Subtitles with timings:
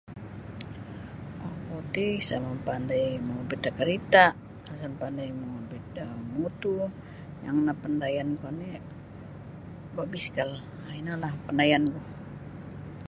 [1.49, 4.25] Oku ti isa mapandai mongobit sa karita
[4.73, 6.75] isa mapandai mongobit da mutu
[7.45, 8.69] yang napandaian ku oni
[9.95, 10.51] babiskal
[10.99, 11.99] ino lah pandaian ku.